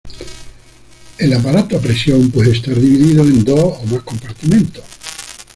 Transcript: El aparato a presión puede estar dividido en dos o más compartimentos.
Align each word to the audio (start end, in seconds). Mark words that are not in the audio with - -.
El 1.19 1.31
aparato 1.31 1.77
a 1.77 1.79
presión 1.79 2.31
puede 2.31 2.53
estar 2.53 2.73
dividido 2.73 3.21
en 3.21 3.45
dos 3.45 3.77
o 3.83 3.83
más 3.85 4.01
compartimentos. 4.01 4.83